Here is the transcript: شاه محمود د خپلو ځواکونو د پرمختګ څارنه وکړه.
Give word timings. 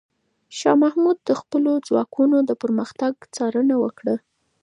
شاه 0.57 0.77
محمود 0.83 1.17
د 1.23 1.29
خپلو 1.41 1.71
ځواکونو 1.87 2.37
د 2.49 2.51
پرمختګ 2.63 3.13
څارنه 3.35 3.75
وکړه. 3.83 4.15